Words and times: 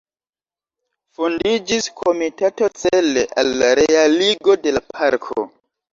Fondiĝis 1.17 1.89
komitato 2.01 2.71
cele 2.85 3.27
al 3.43 3.53
la 3.63 3.69
realigo 3.81 4.57
de 4.65 4.75
la 4.79 4.87
parko. 4.95 5.51